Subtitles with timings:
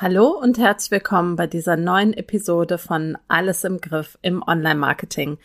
[0.00, 5.38] Hallo und herzlich willkommen bei dieser neuen Episode von Alles im Griff im Online-Marketing.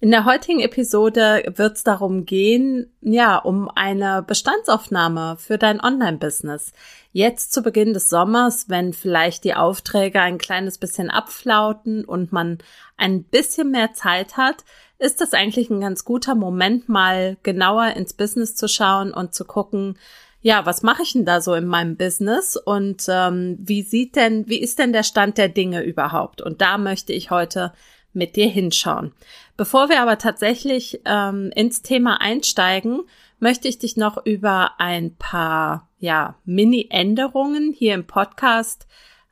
[0.00, 6.72] In der heutigen Episode wird es darum gehen, ja, um eine Bestandsaufnahme für dein Online-Business.
[7.12, 12.58] Jetzt zu Beginn des Sommers, wenn vielleicht die Aufträge ein kleines bisschen abflauten und man
[12.96, 14.64] ein bisschen mehr Zeit hat,
[14.98, 19.44] ist das eigentlich ein ganz guter Moment, mal genauer ins Business zu schauen und zu
[19.44, 19.96] gucken,
[20.42, 24.48] ja, was mache ich denn da so in meinem Business und ähm, wie sieht denn,
[24.48, 26.40] wie ist denn der Stand der Dinge überhaupt?
[26.40, 27.72] Und da möchte ich heute
[28.12, 29.12] mit dir hinschauen.
[29.56, 33.02] Bevor wir aber tatsächlich ähm, ins Thema einsteigen,
[33.38, 38.86] möchte ich dich noch über ein paar ja, Mini-Änderungen hier im Podcast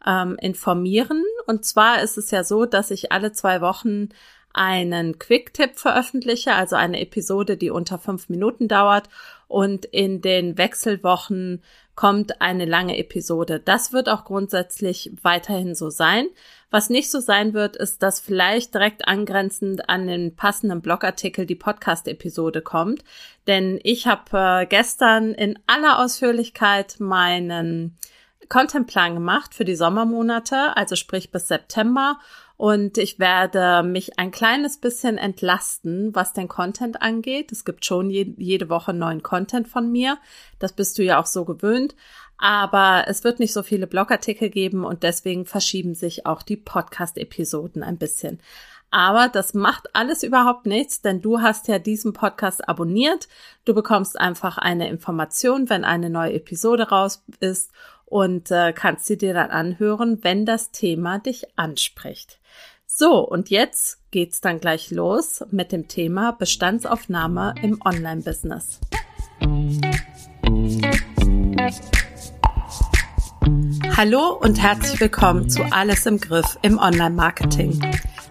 [0.07, 1.25] ähm, informieren.
[1.47, 4.11] Und zwar ist es ja so, dass ich alle zwei Wochen
[4.52, 9.09] einen Quick-Tipp veröffentliche, also eine Episode, die unter fünf Minuten dauert
[9.48, 11.62] und in den Wechselwochen
[11.95, 13.59] kommt eine lange Episode.
[13.59, 16.29] Das wird auch grundsätzlich weiterhin so sein.
[16.71, 21.57] Was nicht so sein wird, ist, dass vielleicht direkt angrenzend an den passenden Blogartikel die
[21.57, 23.02] Podcast-Episode kommt.
[23.46, 27.96] Denn ich habe äh, gestern in aller Ausführlichkeit meinen
[28.49, 32.19] Contentplan gemacht für die Sommermonate, also sprich bis September
[32.59, 37.52] und ich werde mich ein kleines bisschen entlasten, was den Content angeht.
[37.52, 40.18] Es gibt schon je, jede Woche neuen Content von mir.
[40.59, 41.95] Das bist du ja auch so gewöhnt.
[42.36, 47.84] Aber es wird nicht so viele Blogartikel geben und deswegen verschieben sich auch die Podcast-Episoden
[47.84, 48.40] ein bisschen.
[48.90, 53.29] Aber das macht alles überhaupt nichts, denn du hast ja diesen Podcast abonniert.
[53.66, 57.70] Du bekommst einfach eine Information, wenn eine neue Episode raus ist
[58.10, 62.38] und äh, kannst sie dir dann anhören, wenn das Thema dich anspricht.
[62.87, 68.81] So, und jetzt geht's dann gleich los mit dem Thema Bestandsaufnahme im Online-Business.
[73.97, 77.81] Hallo und herzlich willkommen zu Alles im Griff im Online-Marketing.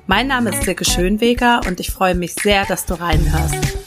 [0.08, 3.78] Mein Name ist Silke Schönweger und ich freue mich sehr, dass du reinhörst.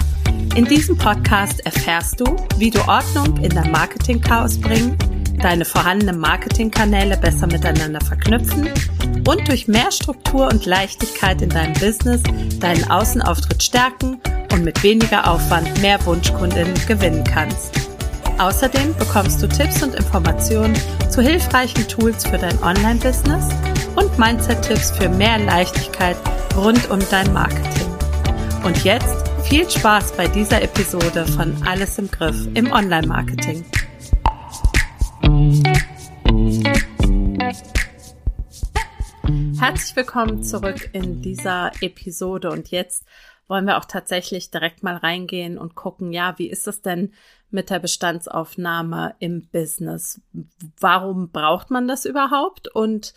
[0.55, 2.25] In diesem Podcast erfährst du,
[2.59, 4.97] wie du Ordnung in dein Marketing-Chaos bringen,
[5.43, 8.69] deine vorhandenen Marketingkanäle besser miteinander verknüpfen
[9.27, 12.23] und durch mehr Struktur und Leichtigkeit in deinem Business
[12.59, 14.21] deinen Außenauftritt stärken
[14.53, 17.75] und mit weniger Aufwand mehr Wunschkundinnen gewinnen kannst.
[18.39, 20.75] Außerdem bekommst du Tipps und Informationen
[21.11, 23.49] zu hilfreichen Tools für dein Online-Business
[23.97, 26.17] und Mindset-Tipps für mehr Leichtigkeit
[26.57, 27.87] rund um dein Marketing.
[28.65, 33.65] Und jetzt viel Spaß bei dieser Episode von Alles im Griff im Online-Marketing.
[39.59, 43.05] Herzlich willkommen zurück in dieser Episode und jetzt
[43.47, 47.13] wollen wir auch tatsächlich direkt mal reingehen und gucken, ja, wie ist es denn
[47.51, 50.21] mit der Bestandsaufnahme im Business?
[50.79, 53.13] Warum braucht man das überhaupt und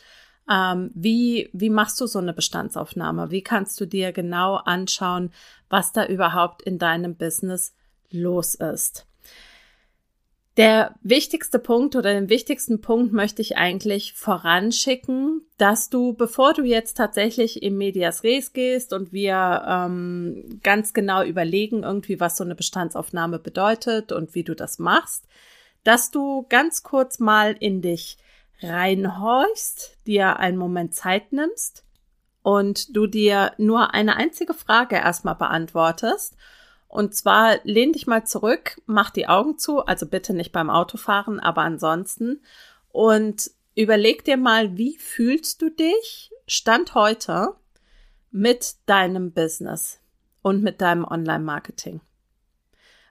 [0.51, 3.31] ähm, wie, wie machst du so eine Bestandsaufnahme?
[3.31, 5.31] Wie kannst du dir genau anschauen,
[5.69, 7.73] was da überhaupt in deinem Business
[8.09, 9.07] los ist?
[10.55, 16.61] Der wichtigste Punkt oder den wichtigsten Punkt möchte ich eigentlich voranschicken, dass du, bevor du
[16.63, 22.43] jetzt tatsächlich im Medias Res gehst und wir ähm, ganz genau überlegen, irgendwie, was so
[22.43, 25.25] eine Bestandsaufnahme bedeutet und wie du das machst,
[25.83, 28.17] dass du ganz kurz mal in dich
[28.61, 31.83] reinhorchst, dir einen Moment Zeit nimmst
[32.43, 36.35] und du dir nur eine einzige Frage erstmal beantwortest
[36.93, 41.39] und zwar lehn dich mal zurück, mach die Augen zu, also bitte nicht beim Autofahren,
[41.39, 42.43] aber ansonsten.
[42.89, 47.55] Und überleg dir mal, wie fühlst du dich Stand heute
[48.29, 50.01] mit deinem Business
[50.43, 51.99] und mit deinem Online-Marketing?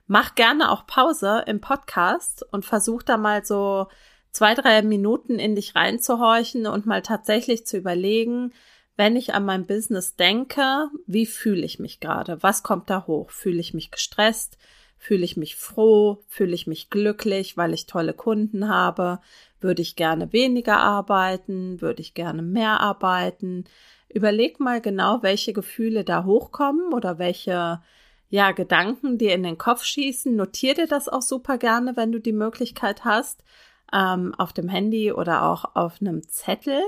[0.07, 3.87] Mach gerne auch Pause im Podcast und versuch da mal so
[4.31, 8.53] zwei, drei Minuten in dich reinzuhorchen und mal tatsächlich zu überlegen,
[8.95, 12.41] wenn ich an mein Business denke, wie fühle ich mich gerade?
[12.43, 13.31] Was kommt da hoch?
[13.31, 14.57] Fühle ich mich gestresst?
[14.97, 16.23] Fühle ich mich froh?
[16.27, 19.19] Fühle ich mich glücklich, weil ich tolle Kunden habe?
[19.59, 21.81] Würde ich gerne weniger arbeiten?
[21.81, 23.65] Würde ich gerne mehr arbeiten?
[24.09, 27.81] Überleg mal genau, welche Gefühle da hochkommen oder welche
[28.29, 30.35] ja, Gedanken dir in den Kopf schießen.
[30.35, 33.43] Notier dir das auch super gerne, wenn du die Möglichkeit hast,
[33.91, 36.81] ähm, auf dem Handy oder auch auf einem Zettel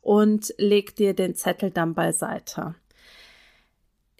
[0.00, 2.74] und leg dir den Zettel dann beiseite.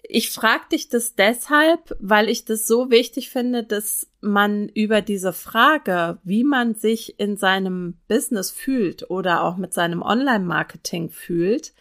[0.03, 5.31] Ich frage dich das deshalb, weil ich das so wichtig finde, dass man über diese
[5.31, 11.73] Frage, wie man sich in seinem Business fühlt oder auch mit seinem Online-Marketing fühlt,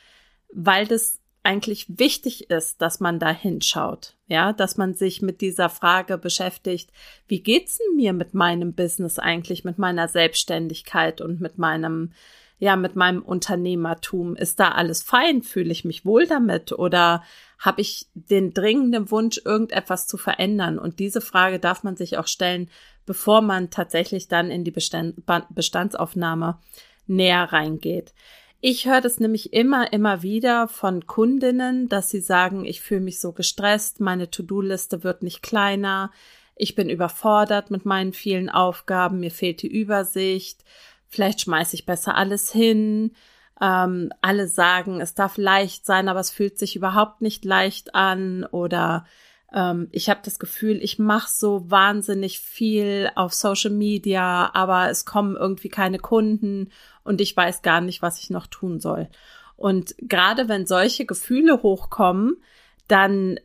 [0.52, 5.70] weil das eigentlich wichtig ist, dass man da hinschaut, ja, dass man sich mit dieser
[5.70, 6.90] Frage beschäftigt,
[7.26, 12.12] wie geht's denn mir mit meinem Business eigentlich, mit meiner Selbstständigkeit und mit meinem
[12.60, 14.36] ja, mit meinem Unternehmertum?
[14.36, 15.42] Ist da alles fein?
[15.42, 16.72] Fühle ich mich wohl damit?
[16.72, 17.24] Oder
[17.58, 20.78] habe ich den dringenden Wunsch, irgendetwas zu verändern?
[20.78, 22.70] Und diese Frage darf man sich auch stellen,
[23.06, 26.58] bevor man tatsächlich dann in die Bestand Bestandsaufnahme
[27.06, 28.12] näher reingeht.
[28.60, 33.18] Ich höre das nämlich immer, immer wieder von Kundinnen, dass sie sagen, ich fühle mich
[33.18, 36.12] so gestresst, meine To-Do-Liste wird nicht kleiner,
[36.56, 40.62] ich bin überfordert mit meinen vielen Aufgaben, mir fehlt die Übersicht,
[41.10, 43.12] vielleicht schmeiße ich besser alles hin.
[43.60, 48.44] Ähm, alle sagen, es darf leicht sein, aber es fühlt sich überhaupt nicht leicht an
[48.46, 49.04] oder
[49.52, 55.04] ähm, ich habe das Gefühl, ich mache so wahnsinnig viel auf Social Media, aber es
[55.04, 56.70] kommen irgendwie keine Kunden
[57.04, 59.08] und ich weiß gar nicht, was ich noch tun soll.
[59.56, 62.42] Und gerade wenn solche Gefühle hochkommen,
[62.88, 63.38] dann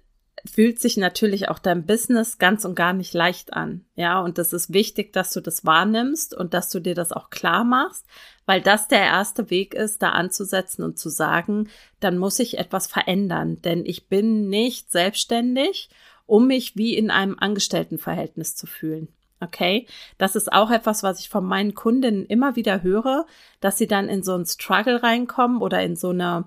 [0.52, 3.86] fühlt sich natürlich auch dein Business ganz und gar nicht leicht an.
[3.96, 7.30] Ja, und das ist wichtig, dass du das wahrnimmst und dass du dir das auch
[7.30, 8.06] klar machst,
[8.46, 11.70] weil das der erste Weg ist, da anzusetzen und zu sagen,
[12.00, 15.90] dann muss ich etwas verändern, denn ich bin nicht selbstständig,
[16.26, 19.08] um mich wie in einem Angestelltenverhältnis zu fühlen.
[19.42, 19.86] Okay,
[20.18, 23.26] das ist auch etwas, was ich von meinen Kundinnen immer wieder höre,
[23.60, 26.46] dass sie dann in so einen Struggle reinkommen oder in so eine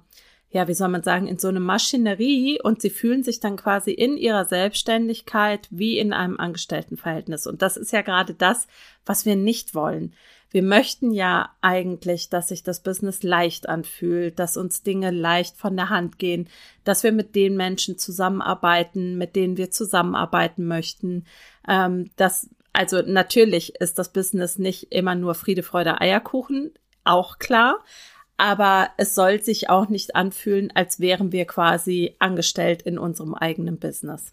[0.51, 3.91] ja, wie soll man sagen, in so eine Maschinerie und sie fühlen sich dann quasi
[3.91, 7.47] in ihrer Selbstständigkeit wie in einem Angestelltenverhältnis.
[7.47, 8.67] Und das ist ja gerade das,
[9.05, 10.15] was wir nicht wollen.
[10.51, 15.77] Wir möchten ja eigentlich, dass sich das Business leicht anfühlt, dass uns Dinge leicht von
[15.77, 16.49] der Hand gehen,
[16.85, 21.27] dass wir mit den Menschen zusammenarbeiten, mit denen wir zusammenarbeiten möchten.
[21.69, 26.73] Ähm, dass, also natürlich ist das Business nicht immer nur Friede, Freude, Eierkuchen,
[27.05, 27.85] auch klar
[28.39, 33.79] aber es soll sich auch nicht anfühlen, als wären wir quasi angestellt in unserem eigenen
[33.79, 34.33] Business.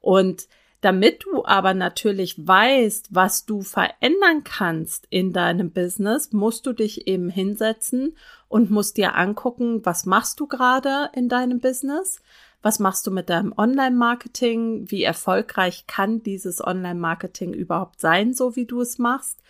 [0.00, 0.46] Und
[0.82, 7.06] damit du aber natürlich weißt, was du verändern kannst in deinem Business, musst du dich
[7.06, 8.16] eben hinsetzen
[8.48, 12.20] und musst dir angucken, was machst du gerade in deinem Business?
[12.62, 14.90] Was machst du mit deinem Online-Marketing?
[14.90, 19.40] Wie erfolgreich kann dieses Online-Marketing überhaupt sein, so wie du es machst?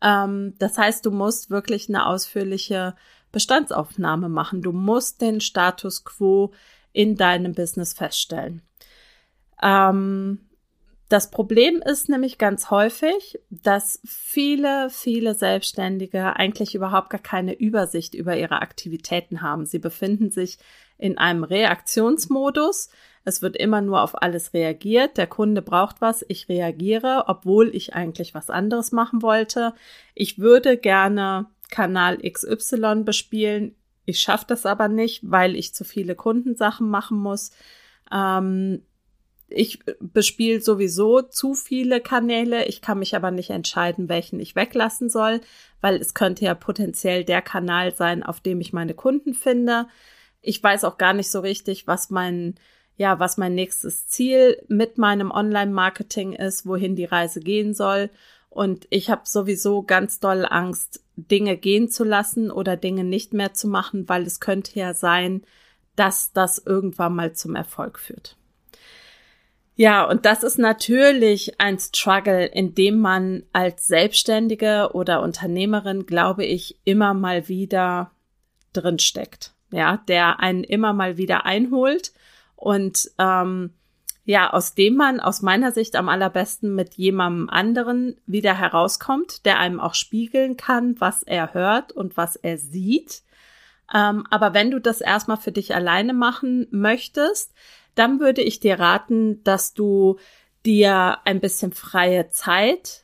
[0.00, 2.94] Ähm, das heißt, du musst wirklich eine ausführliche
[3.32, 4.62] Bestandsaufnahme machen.
[4.62, 6.52] Du musst den Status quo
[6.92, 8.62] in deinem Business feststellen.
[9.62, 10.38] Ähm,
[11.08, 18.14] das Problem ist nämlich ganz häufig, dass viele, viele Selbstständige eigentlich überhaupt gar keine Übersicht
[18.14, 19.66] über ihre Aktivitäten haben.
[19.66, 20.56] Sie befinden sich
[20.96, 22.88] in einem Reaktionsmodus.
[23.24, 25.18] Es wird immer nur auf alles reagiert.
[25.18, 29.74] Der Kunde braucht was, ich reagiere, obwohl ich eigentlich was anderes machen wollte.
[30.14, 33.74] Ich würde gerne Kanal XY bespielen.
[34.04, 37.50] Ich schaffe das aber nicht, weil ich zu viele Kundensachen machen muss.
[38.12, 38.82] Ähm,
[39.48, 42.66] ich bespiele sowieso zu viele Kanäle.
[42.66, 45.40] Ich kann mich aber nicht entscheiden, welchen ich weglassen soll,
[45.80, 49.86] weil es könnte ja potenziell der Kanal sein, auf dem ich meine Kunden finde.
[50.40, 52.54] Ich weiß auch gar nicht so richtig, was mein
[52.96, 58.10] ja, was mein nächstes Ziel mit meinem Online-Marketing ist, wohin die Reise gehen soll.
[58.50, 63.52] Und ich habe sowieso ganz doll Angst, Dinge gehen zu lassen oder Dinge nicht mehr
[63.54, 65.42] zu machen, weil es könnte ja sein,
[65.96, 68.36] dass das irgendwann mal zum Erfolg führt.
[69.74, 76.44] Ja, und das ist natürlich ein Struggle, in dem man als Selbstständige oder Unternehmerin, glaube
[76.44, 78.10] ich, immer mal wieder
[78.72, 79.54] drin steckt.
[79.70, 82.12] Ja, der einen immer mal wieder einholt
[82.56, 83.70] und ähm,
[84.24, 89.58] ja, aus dem man aus meiner Sicht am allerbesten mit jemandem anderen wieder herauskommt, der
[89.58, 93.22] einem auch spiegeln kann, was er hört und was er sieht.
[93.92, 97.52] Ähm, aber wenn du das erstmal für dich alleine machen möchtest,
[97.94, 100.18] dann würde ich dir raten, dass du
[100.64, 103.02] dir ein bisschen freie Zeit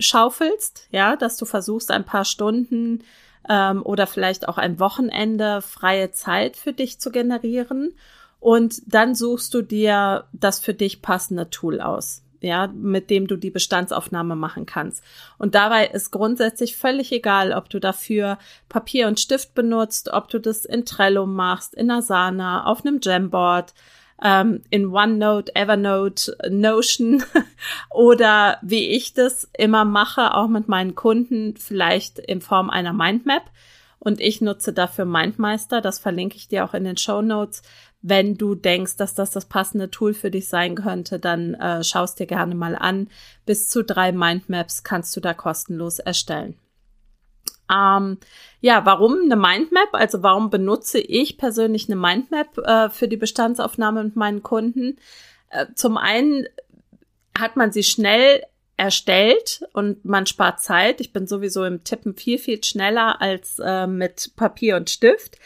[0.00, 3.04] schaufelst, ja, dass du versuchst, ein paar Stunden
[3.48, 7.94] ähm, oder vielleicht auch ein Wochenende freie Zeit für dich zu generieren
[8.40, 13.36] und dann suchst du dir das für dich passende Tool aus, ja, mit dem du
[13.36, 15.02] die Bestandsaufnahme machen kannst.
[15.38, 20.38] Und dabei ist grundsätzlich völlig egal, ob du dafür Papier und Stift benutzt, ob du
[20.38, 23.74] das in Trello machst, in Asana, auf einem Jamboard,
[24.22, 27.22] ähm, in OneNote, Evernote, Notion
[27.90, 33.50] oder wie ich das immer mache, auch mit meinen Kunden, vielleicht in Form einer Mindmap.
[34.00, 37.62] Und ich nutze dafür Mindmeister, das verlinke ich dir auch in den Show Notes
[38.00, 42.20] wenn du denkst, dass das das passende Tool für dich sein könnte, dann äh, schaust
[42.20, 43.08] dir gerne mal an.
[43.44, 46.56] Bis zu drei Mindmaps kannst du da kostenlos erstellen.
[47.70, 48.18] Ähm,
[48.60, 49.88] ja, warum eine Mindmap?
[49.92, 54.98] Also warum benutze ich persönlich eine Mindmap äh, für die Bestandsaufnahme mit meinen Kunden?
[55.50, 56.46] Äh, zum einen
[57.36, 58.42] hat man sie schnell
[58.76, 61.00] erstellt und man spart Zeit.
[61.00, 65.36] Ich bin sowieso im Tippen viel, viel schneller als äh, mit Papier und Stift.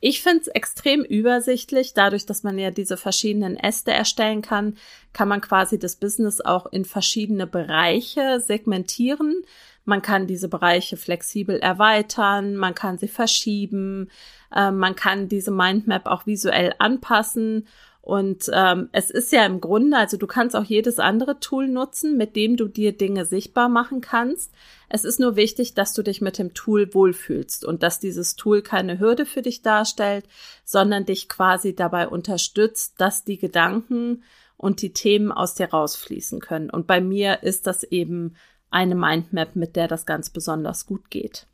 [0.00, 1.94] Ich finde es extrem übersichtlich.
[1.94, 4.76] Dadurch, dass man ja diese verschiedenen Äste erstellen kann,
[5.12, 9.42] kann man quasi das Business auch in verschiedene Bereiche segmentieren.
[9.84, 14.10] Man kann diese Bereiche flexibel erweitern, man kann sie verschieben,
[14.54, 17.66] äh, man kann diese Mindmap auch visuell anpassen
[18.06, 22.16] und ähm, es ist ja im Grunde, also du kannst auch jedes andere Tool nutzen,
[22.16, 24.54] mit dem du dir Dinge sichtbar machen kannst.
[24.88, 28.62] Es ist nur wichtig, dass du dich mit dem Tool wohlfühlst und dass dieses Tool
[28.62, 30.26] keine Hürde für dich darstellt,
[30.64, 34.22] sondern dich quasi dabei unterstützt, dass die Gedanken
[34.56, 36.70] und die Themen aus dir rausfließen können.
[36.70, 38.36] Und bei mir ist das eben
[38.70, 41.46] eine Mindmap, mit der das ganz besonders gut geht.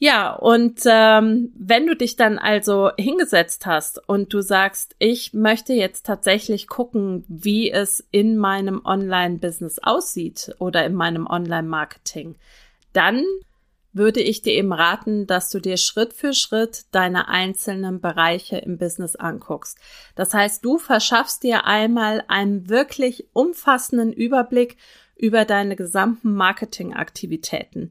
[0.00, 5.72] Ja, und ähm, wenn du dich dann also hingesetzt hast und du sagst, ich möchte
[5.72, 12.36] jetzt tatsächlich gucken, wie es in meinem Online-Business aussieht oder in meinem Online-Marketing,
[12.92, 13.24] dann
[13.92, 18.78] würde ich dir eben raten, dass du dir Schritt für Schritt deine einzelnen Bereiche im
[18.78, 19.78] Business anguckst.
[20.14, 24.76] Das heißt, du verschaffst dir einmal einen wirklich umfassenden Überblick
[25.16, 27.90] über deine gesamten Marketingaktivitäten.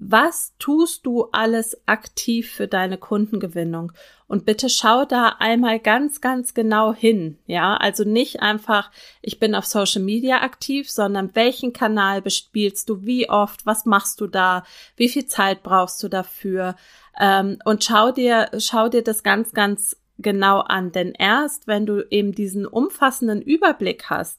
[0.00, 3.90] Was tust du alles aktiv für deine Kundengewinnung?
[4.28, 7.36] Und bitte schau da einmal ganz, ganz genau hin.
[7.46, 13.04] Ja, also nicht einfach, ich bin auf Social Media aktiv, sondern welchen Kanal bespielst du?
[13.04, 13.66] Wie oft?
[13.66, 14.62] Was machst du da?
[14.96, 16.76] Wie viel Zeit brauchst du dafür?
[17.18, 20.92] Ähm, und schau dir, schau dir das ganz, ganz genau an.
[20.92, 24.38] Denn erst, wenn du eben diesen umfassenden Überblick hast,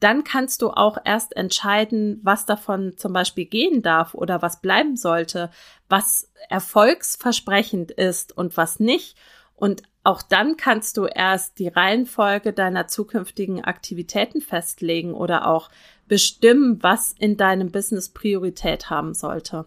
[0.00, 4.96] dann kannst du auch erst entscheiden, was davon zum Beispiel gehen darf oder was bleiben
[4.96, 5.50] sollte,
[5.88, 9.16] was erfolgsversprechend ist und was nicht.
[9.54, 15.68] Und auch dann kannst du erst die Reihenfolge deiner zukünftigen Aktivitäten festlegen oder auch
[16.06, 19.66] bestimmen, was in deinem Business Priorität haben sollte.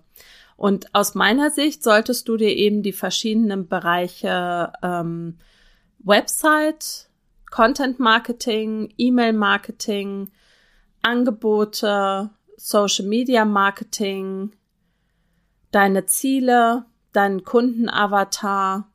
[0.55, 5.37] Und aus meiner Sicht solltest du dir eben die verschiedenen Bereiche ähm,
[5.99, 7.09] Website,
[7.51, 10.31] Content Marketing, E-Mail Marketing,
[11.01, 14.55] Angebote, Social Media Marketing,
[15.71, 18.89] deine Ziele, deinen Kundenavatar.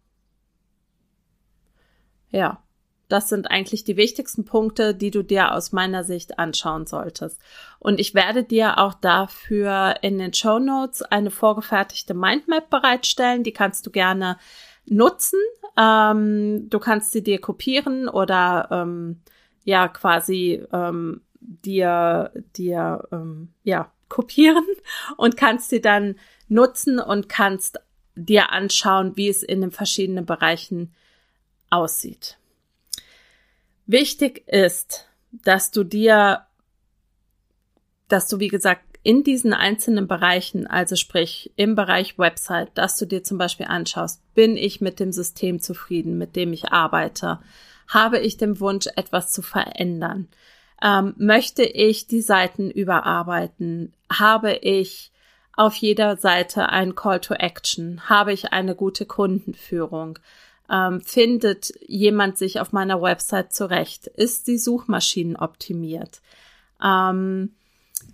[2.31, 2.63] Ja,
[3.09, 7.41] das sind eigentlich die wichtigsten Punkte, die du dir aus meiner Sicht anschauen solltest.
[7.79, 13.45] Und ich werde dir auch dafür in den Show Notes eine vorgefertigte Mindmap bereitstellen.
[13.45, 14.39] Die kannst du gerne
[14.87, 15.41] nutzen.
[15.77, 19.21] Ähm, du kannst sie dir kopieren oder ähm,
[19.65, 24.65] ja quasi ähm, dir dir ähm, ja kopieren
[25.17, 26.17] und kannst sie dann
[26.49, 27.81] nutzen und kannst
[28.15, 30.95] dir anschauen, wie es in den verschiedenen Bereichen
[31.71, 32.39] aussieht.
[33.87, 36.47] Wichtig ist, dass du dir,
[38.09, 43.07] dass du wie gesagt in diesen einzelnen Bereichen, also sprich im Bereich Website, dass du
[43.07, 47.39] dir zum Beispiel anschaust, bin ich mit dem System zufrieden, mit dem ich arbeite?
[47.87, 50.27] Habe ich den Wunsch, etwas zu verändern?
[50.83, 53.93] Ähm, möchte ich die Seiten überarbeiten?
[54.13, 55.13] Habe ich
[55.53, 58.09] auf jeder Seite ein Call to Action?
[58.09, 60.19] Habe ich eine gute Kundenführung?
[60.69, 64.09] Ähm, findet jemand sich auf meiner Website zurecht?
[64.09, 66.23] Ist die Suchmaschinen optimiert?
[66.83, 67.56] Ähm,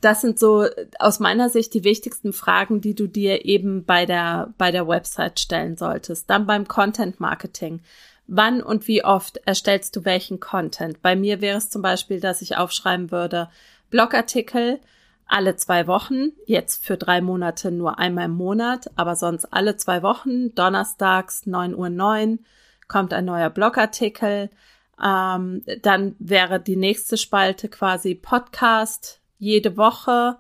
[0.02, 0.66] das sind so
[0.99, 5.38] aus meiner Sicht die wichtigsten Fragen, die du dir eben bei der, bei der Website
[5.38, 6.28] stellen solltest.
[6.28, 7.80] Dann beim Content Marketing.
[8.26, 11.02] Wann und wie oft erstellst du welchen Content?
[11.02, 13.49] Bei mir wäre es zum Beispiel, dass ich aufschreiben würde,
[13.90, 14.80] Blogartikel
[15.26, 20.02] alle zwei Wochen, jetzt für drei Monate nur einmal im Monat, aber sonst alle zwei
[20.02, 22.38] Wochen, donnerstags 9.09 Uhr 9,
[22.88, 24.50] kommt ein neuer Blogartikel.
[25.02, 30.38] Ähm, dann wäre die nächste Spalte quasi Podcast, jede Woche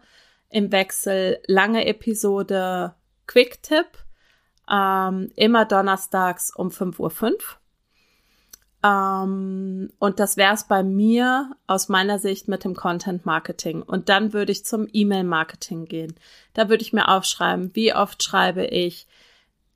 [0.48, 2.94] im Wechsel lange Episode
[3.26, 3.86] Quick-Tipp,
[4.70, 7.40] ähm, immer donnerstags um 5.05 Uhr.
[8.84, 13.82] Ähm, und das wäre es bei mir aus meiner Sicht mit dem Content Marketing.
[13.82, 16.14] Und dann würde ich zum E-Mail Marketing gehen.
[16.54, 19.08] Da würde ich mir aufschreiben, wie oft schreibe ich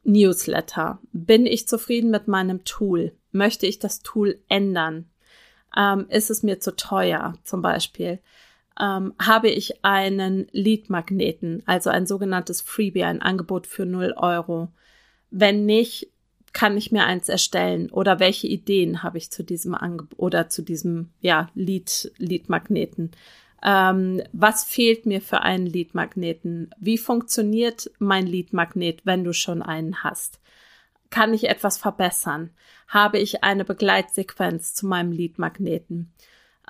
[0.05, 1.01] Newsletter?
[1.13, 3.13] Bin ich zufrieden mit meinem Tool?
[3.33, 5.11] Möchte ich das Tool ändern?
[5.77, 8.21] Ähm, ist es mir zu teuer zum Beispiel?
[8.81, 14.69] Ähm, habe ich einen Lead-Magneten, also ein sogenanntes Freebie, ein Angebot für 0 Euro.
[15.31, 16.09] Wenn nicht,
[16.53, 20.63] kann ich mir eins erstellen oder welche Ideen habe ich zu diesem Angebot oder zu
[20.63, 23.11] diesem ja Lead Lead-Magneten?
[23.63, 26.71] Ähm, was fehlt mir für einen Lead-Magneten?
[26.79, 30.41] Wie funktioniert mein Lead-Magnet, wenn du schon einen hast?
[31.11, 32.51] Kann ich etwas verbessern?
[32.89, 36.13] Habe ich eine Begleitsequenz zu meinem Lead-Magneten?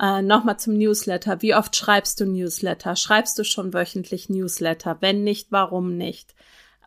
[0.01, 1.43] Äh, Nochmal zum Newsletter.
[1.43, 2.97] Wie oft schreibst du Newsletter?
[2.97, 4.99] Schreibst du schon wöchentlich Newsletter?
[5.01, 6.35] Wenn nicht, warum nicht?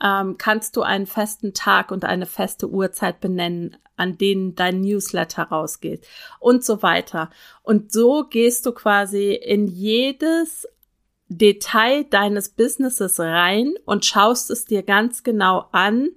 [0.02, 5.44] Ähm, kannst du einen festen Tag und eine feste Uhrzeit benennen, an denen dein Newsletter
[5.44, 6.08] rausgeht
[6.40, 7.30] und so weiter.
[7.64, 10.68] Und so gehst du quasi in jedes
[11.28, 16.10] Detail deines Businesses rein und schaust es dir ganz genau an,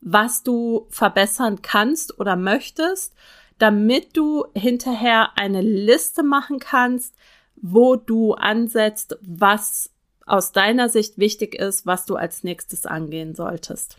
[0.00, 3.14] was du verbessern kannst oder möchtest,
[3.58, 7.14] damit du hinterher eine Liste machen kannst,
[7.56, 9.90] wo du ansetzt, was
[10.26, 13.98] aus deiner Sicht wichtig ist, was du als nächstes angehen solltest.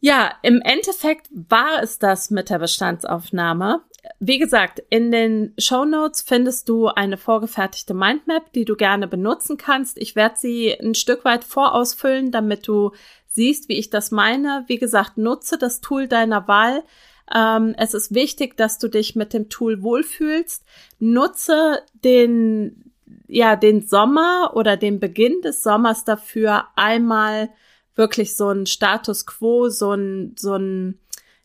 [0.00, 3.80] Ja, im Endeffekt war es das mit der Bestandsaufnahme.
[4.20, 9.56] Wie gesagt, in den Show Notes findest du eine vorgefertigte Mindmap, die du gerne benutzen
[9.56, 9.96] kannst.
[9.96, 12.90] Ich werde sie ein Stück weit vorausfüllen, damit du
[13.28, 14.64] siehst, wie ich das meine.
[14.66, 16.84] Wie gesagt, nutze das Tool deiner Wahl.
[17.32, 20.64] Ähm, es ist wichtig, dass du dich mit dem Tool wohlfühlst.
[20.98, 22.92] Nutze den,
[23.28, 27.50] ja, den Sommer oder den Beginn des Sommers dafür einmal
[27.94, 30.98] wirklich so ein Status quo, so ein, so ein,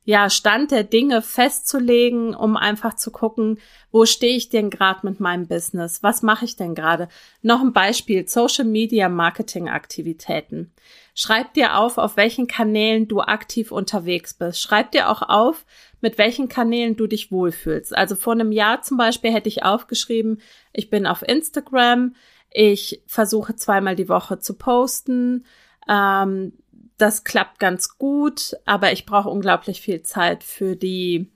[0.09, 3.59] ja, Stand der Dinge festzulegen, um einfach zu gucken,
[3.91, 6.01] wo stehe ich denn gerade mit meinem Business?
[6.01, 7.09] Was mache ich denn gerade?
[7.43, 10.73] Noch ein Beispiel, Social Media Marketing Aktivitäten.
[11.13, 14.59] Schreib dir auf, auf welchen Kanälen du aktiv unterwegs bist.
[14.59, 15.63] Schreib dir auch auf,
[16.01, 17.95] mit welchen Kanälen du dich wohlfühlst.
[17.95, 20.41] Also vor einem Jahr zum Beispiel hätte ich aufgeschrieben,
[20.73, 22.15] ich bin auf Instagram,
[22.49, 25.45] ich versuche zweimal die Woche zu posten,
[25.87, 26.53] ähm,
[26.99, 31.31] das klappt ganz gut, aber ich brauche unglaublich viel Zeit für die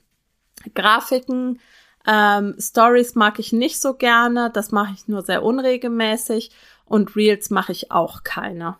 [0.76, 1.60] Grafiken.
[2.06, 6.52] Ähm, Stories mag ich nicht so gerne, das mache ich nur sehr unregelmäßig
[6.86, 8.78] und Reels mache ich auch keine.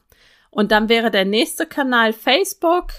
[0.52, 2.92] Und dann wäre der nächste Kanal Facebook.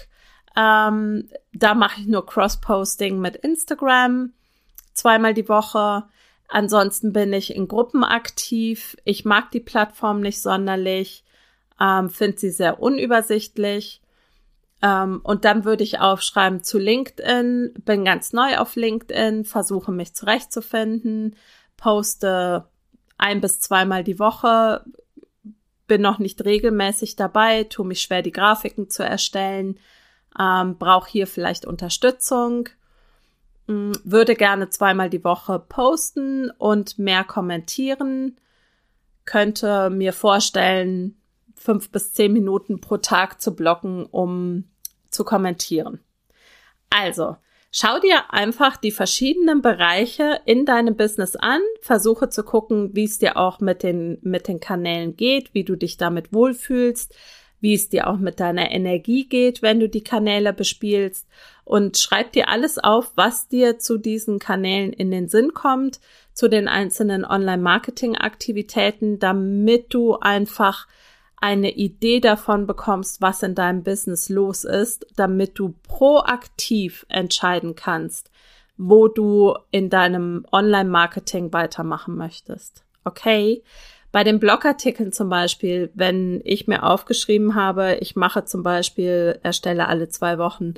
[0.57, 4.33] Ähm, da mache ich nur Cross-Posting mit Instagram
[4.95, 6.05] zweimal die Woche.
[6.47, 8.97] Ansonsten bin ich in Gruppen aktiv.
[9.03, 11.24] Ich mag die Plattform nicht sonderlich
[11.79, 14.01] ähm, finde sie sehr unübersichtlich.
[14.81, 20.13] Ähm, und dann würde ich aufschreiben zu LinkedIn, bin ganz neu auf LinkedIn, versuche mich
[20.13, 21.35] zurechtzufinden,
[21.77, 22.65] poste
[23.17, 24.83] ein bis zweimal die Woche,
[25.87, 29.79] bin noch nicht regelmäßig dabei, tue mich schwer, die Grafiken zu erstellen,
[30.37, 32.69] ähm, brauche hier vielleicht Unterstützung,
[33.67, 38.37] mh, würde gerne zweimal die Woche posten und mehr kommentieren,
[39.25, 41.15] könnte mir vorstellen,
[41.55, 44.65] fünf bis zehn Minuten pro Tag zu blocken, um
[45.09, 45.99] zu kommentieren.
[46.89, 47.37] Also,
[47.71, 53.17] schau dir einfach die verschiedenen Bereiche in deinem Business an, versuche zu gucken, wie es
[53.17, 57.15] dir auch mit den, mit den Kanälen geht, wie du dich damit wohlfühlst,
[57.59, 61.27] wie es dir auch mit deiner Energie geht, wenn du die Kanäle bespielst
[61.63, 65.99] und schreib dir alles auf, was dir zu diesen Kanälen in den Sinn kommt,
[66.33, 70.87] zu den einzelnen Online-Marketing-Aktivitäten, damit du einfach
[71.41, 78.31] eine Idee davon bekommst, was in deinem Business los ist, damit du proaktiv entscheiden kannst,
[78.77, 82.83] wo du in deinem Online-Marketing weitermachen möchtest.
[83.03, 83.63] Okay?
[84.11, 89.87] Bei den Blogartikeln zum Beispiel, wenn ich mir aufgeschrieben habe, ich mache zum Beispiel, erstelle
[89.87, 90.75] alle zwei Wochen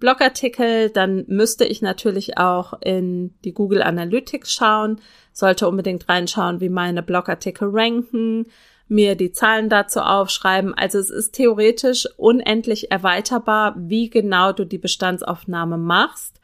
[0.00, 5.00] Blogartikel, dann müsste ich natürlich auch in die Google Analytics schauen,
[5.32, 8.46] sollte unbedingt reinschauen, wie meine Blogartikel ranken,
[8.90, 10.74] mir die Zahlen dazu aufschreiben.
[10.74, 16.40] Also es ist theoretisch unendlich erweiterbar, wie genau du die Bestandsaufnahme machst.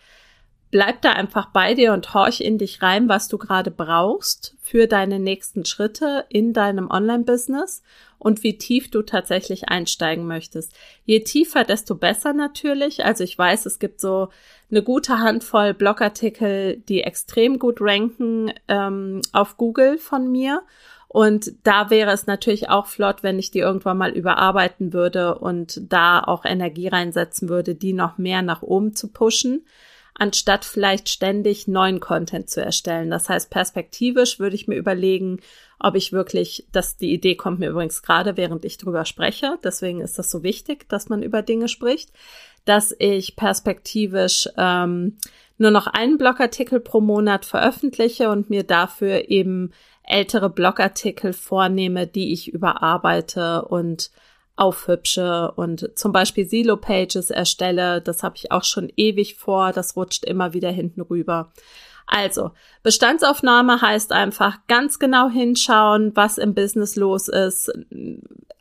[0.70, 4.86] Bleib da einfach bei dir und horch in dich rein, was du gerade brauchst für
[4.86, 7.82] deine nächsten Schritte in deinem Online-Business
[8.18, 10.74] und wie tief du tatsächlich einsteigen möchtest.
[11.04, 13.04] Je tiefer, desto besser natürlich.
[13.04, 14.28] Also ich weiß, es gibt so
[14.70, 20.62] eine gute Handvoll Blogartikel, die extrem gut ranken ähm, auf Google von mir.
[21.08, 25.80] Und da wäre es natürlich auch flott, wenn ich die irgendwann mal überarbeiten würde und
[25.90, 29.64] da auch Energie reinsetzen würde, die noch mehr nach oben zu pushen,
[30.14, 33.10] anstatt vielleicht ständig neuen Content zu erstellen.
[33.10, 35.40] Das heißt, perspektivisch würde ich mir überlegen,
[35.78, 39.58] ob ich wirklich, dass die Idee kommt mir übrigens gerade, während ich drüber spreche.
[39.62, 42.10] Deswegen ist das so wichtig, dass man über Dinge spricht,
[42.64, 45.18] dass ich perspektivisch ähm,
[45.58, 49.72] nur noch einen Blogartikel pro Monat veröffentliche und mir dafür eben
[50.06, 54.10] ältere Blogartikel vornehme, die ich überarbeite und
[54.56, 58.00] aufhübsche und zum Beispiel Silo-Pages erstelle.
[58.00, 59.72] Das habe ich auch schon ewig vor.
[59.72, 61.52] Das rutscht immer wieder hinten rüber.
[62.06, 67.70] Also, Bestandsaufnahme heißt einfach ganz genau hinschauen, was im Business los ist.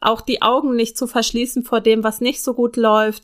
[0.02, 3.24] Auch die Augen nicht zu verschließen vor dem, was nicht so gut läuft.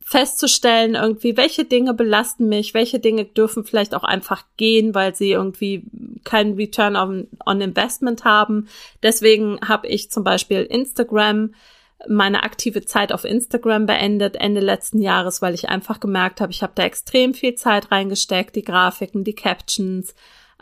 [0.00, 5.30] Festzustellen, irgendwie, welche Dinge belasten mich, welche Dinge dürfen vielleicht auch einfach gehen, weil sie
[5.30, 5.84] irgendwie
[6.24, 8.68] keinen Return on, on Investment haben.
[9.02, 11.52] Deswegen habe ich zum Beispiel Instagram
[12.08, 16.62] meine aktive Zeit auf Instagram beendet Ende letzten Jahres, weil ich einfach gemerkt habe, ich
[16.62, 20.14] habe da extrem viel Zeit reingesteckt, die Grafiken, die Captions,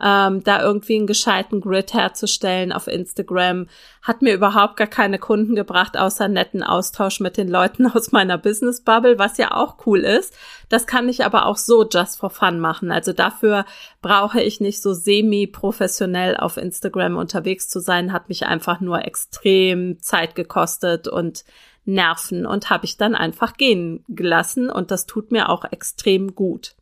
[0.02, 3.68] ähm, da irgendwie einen gescheiten Grid herzustellen auf Instagram.
[4.02, 8.36] Hat mir überhaupt gar keine Kunden gebracht, außer netten Austausch mit den Leuten aus meiner
[8.36, 10.34] Business Bubble, was ja auch cool ist.
[10.68, 12.90] Das kann ich aber auch so just for fun machen.
[12.90, 13.64] Also dafür
[14.02, 20.00] brauche ich nicht so semi-professionell auf Instagram unterwegs zu sein, hat mich einfach nur extrem
[20.00, 21.44] Zeit gekostet und
[21.86, 26.74] Nerven und habe ich dann einfach gehen gelassen und das tut mir auch extrem gut.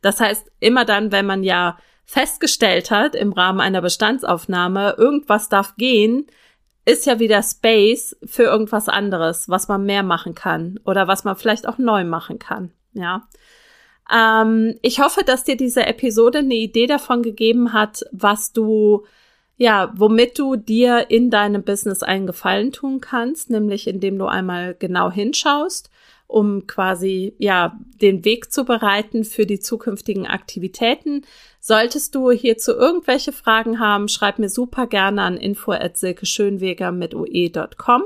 [0.00, 5.76] Das heißt, immer dann, wenn man ja festgestellt hat im Rahmen einer Bestandsaufnahme, irgendwas darf
[5.76, 6.26] gehen,
[6.84, 11.34] ist ja wieder Space für irgendwas anderes, was man mehr machen kann oder was man
[11.34, 12.70] vielleicht auch neu machen kann.
[12.94, 13.28] Ja.
[14.10, 19.04] Ähm, ich hoffe, dass dir diese Episode eine Idee davon gegeben hat, was du,
[19.56, 24.76] ja, womit du dir in deinem Business einen Gefallen tun kannst, nämlich indem du einmal
[24.78, 25.90] genau hinschaust
[26.26, 31.22] um quasi ja den Weg zu bereiten für die zukünftigen Aktivitäten.
[31.60, 38.02] Solltest du hierzu irgendwelche Fragen haben, schreib mir super gerne an info@silkeschönweger mit ue.com.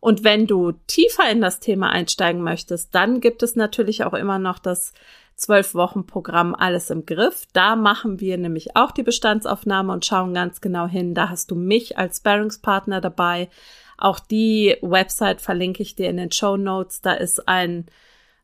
[0.00, 4.40] Und wenn du tiefer in das Thema einsteigen möchtest, dann gibt es natürlich auch immer
[4.40, 4.92] noch das
[5.36, 7.46] zwölf Wochen Programm Alles im Griff.
[7.52, 11.14] Da machen wir nämlich auch die Bestandsaufnahme und schauen ganz genau hin.
[11.14, 13.48] Da hast du mich als Sparringspartner dabei.
[13.98, 17.00] Auch die Website verlinke ich dir in den Show Notes.
[17.00, 17.86] Da ist ein,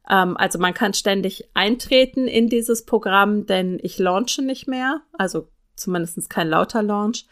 [0.09, 5.49] ähm, also man kann ständig eintreten in dieses Programm, denn ich launche nicht mehr, also
[5.75, 7.27] zumindest kein lauter Launch.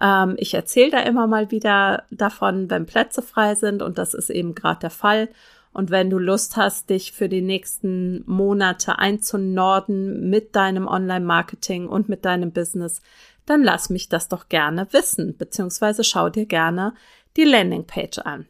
[0.00, 4.30] Ähm, ich erzähle da immer mal wieder davon, wenn Plätze frei sind und das ist
[4.30, 5.28] eben gerade der Fall.
[5.72, 12.08] Und wenn du Lust hast, dich für die nächsten Monate einzunorden mit deinem Online-Marketing und
[12.08, 13.00] mit deinem Business,
[13.46, 16.94] dann lass mich das doch gerne wissen, beziehungsweise schau dir gerne
[17.36, 18.46] die Landingpage an.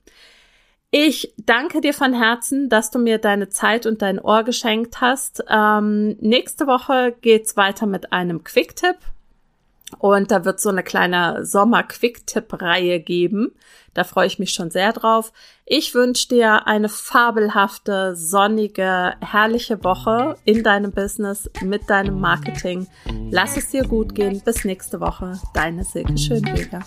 [0.91, 5.45] Ich danke dir von Herzen, dass du mir deine Zeit und dein Ohr geschenkt hast.
[5.49, 8.97] Ähm, nächste Woche geht's weiter mit einem Quick-Tipp.
[9.99, 13.53] Und da wird so eine kleine Sommer-Quick-Tipp-Reihe geben.
[13.95, 15.33] Da freue ich mich schon sehr drauf.
[15.67, 22.87] Ich wünsche dir eine fabelhafte, sonnige, herrliche Woche in deinem Business, mit deinem Marketing.
[23.31, 24.41] Lass es dir gut gehen.
[24.45, 25.39] Bis nächste Woche.
[25.55, 26.81] Deine Silke Schönweger.